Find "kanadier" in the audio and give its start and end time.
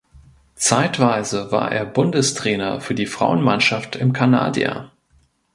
4.13-4.89